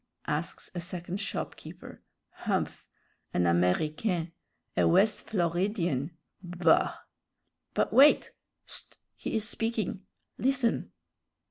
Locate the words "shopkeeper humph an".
1.21-3.43